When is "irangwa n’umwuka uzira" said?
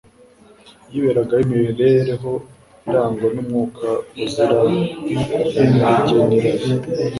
2.87-4.59